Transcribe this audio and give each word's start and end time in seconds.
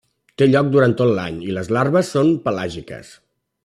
Té 0.41 0.45
lloc 0.47 0.71
durant 0.75 0.95
tot 1.03 1.13
l'any 1.19 1.39
i 1.51 1.53
les 1.59 1.71
larves 1.79 2.13
són 2.17 2.35
pelàgiques. 2.49 3.17